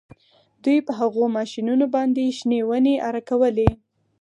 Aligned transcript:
دوی 0.63 0.77
په 0.87 0.91
هغو 0.99 1.23
ماشینونو 1.37 1.85
باندې 1.95 2.35
شنې 2.37 2.59
ونې 2.69 2.95
اره 3.07 3.21
کولې 3.29 3.69